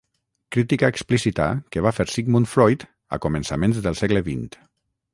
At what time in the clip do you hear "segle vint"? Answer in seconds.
4.05-4.47